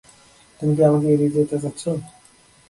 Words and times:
তুমি 0.59 0.73
কি 0.77 0.81
আমাকে 0.83 1.07
এড়িয়ে 1.13 1.33
যেতে 1.35 1.55
চাচ্ছো? 1.63 1.91